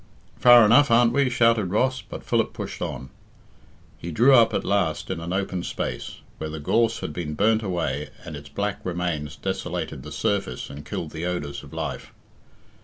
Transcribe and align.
"Far 0.39 0.65
enough, 0.65 0.89
aren't 0.89 1.13
we?" 1.13 1.29
shouted 1.29 1.65
Ross, 1.65 2.01
but 2.01 2.23
Philip 2.23 2.53
pushed 2.53 2.81
on. 2.81 3.11
He 3.99 4.09
drew 4.11 4.33
up 4.33 4.51
at 4.51 4.63
last 4.63 5.11
in 5.11 5.19
an 5.19 5.31
open 5.31 5.61
space, 5.61 6.21
where 6.39 6.49
the 6.49 6.59
gorse 6.59 7.01
had 7.01 7.13
been 7.13 7.35
burnt 7.35 7.61
away 7.61 8.09
and 8.25 8.35
its 8.35 8.49
black 8.49 8.83
remains 8.83 9.35
desolated 9.35 10.01
the 10.01 10.11
surface 10.11 10.71
and 10.71 10.87
killed 10.87 11.11
the 11.11 11.27
odours 11.27 11.61
of 11.61 11.71
life. 11.71 12.11